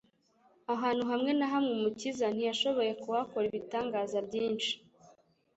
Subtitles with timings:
[0.73, 4.71] Ahantu hamwe na hamwe, Umukiza ntiyashoboye kuhakora ibitangaza byinshi,